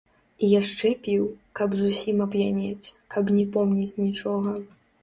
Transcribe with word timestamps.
І 0.45 0.47
яшчэ 0.61 0.91
піў, 1.03 1.27
каб 1.61 1.75
зусім 1.83 2.25
ап'янець, 2.27 2.91
каб 3.17 3.33
не 3.39 3.45
помніць 3.59 3.97
нічога. 4.05 4.61